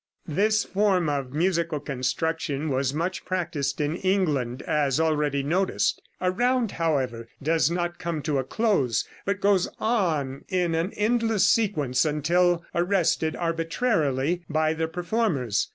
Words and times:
This 0.27 0.63
form 0.63 1.09
of 1.09 1.31
musical 1.31 1.79
construction 1.79 2.69
was 2.69 2.91
much 2.91 3.23
practiced 3.23 3.79
in 3.79 3.95
England, 3.97 4.63
as 4.63 4.99
already 4.99 5.43
noticed. 5.43 6.01
A 6.19 6.31
round, 6.31 6.71
however, 6.71 7.27
does 7.43 7.69
not 7.69 7.99
come 7.99 8.23
to 8.23 8.39
a 8.39 8.43
close, 8.43 9.07
but 9.25 9.39
goes 9.39 9.67
on 9.79 10.43
in 10.49 10.73
an 10.73 10.91
endless 10.93 11.45
sequence 11.45 12.03
until 12.03 12.65
arrested 12.73 13.35
arbitrarily 13.35 14.43
by 14.49 14.73
the 14.73 14.87
performers. 14.87 15.67